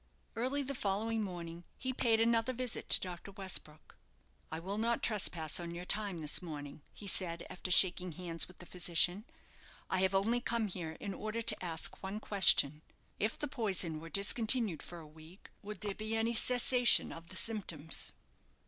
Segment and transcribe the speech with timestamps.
[0.35, 3.31] Early the following morning he paid another visit to Dr.
[3.33, 3.95] Westbrook.
[4.51, 8.57] "I will not trespass on your time this morning," he said, after shaking hands with
[8.57, 9.25] the physician.
[9.91, 12.81] "I have only come here in order to ask one question.
[13.19, 17.35] If the poison were discontinued for a week, would there be any cessation of the
[17.35, 18.11] symptoms?"